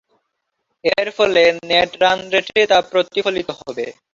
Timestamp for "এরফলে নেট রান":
0.93-2.19